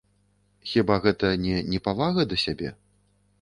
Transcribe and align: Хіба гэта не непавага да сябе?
Хіба 0.71 0.95
гэта 1.03 1.29
не 1.43 1.59
непавага 1.75 2.27
да 2.33 2.41
сябе? 2.47 2.73